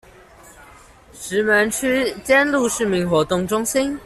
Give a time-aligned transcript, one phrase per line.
[1.13, 3.95] 石門區尖鹿市民活動中心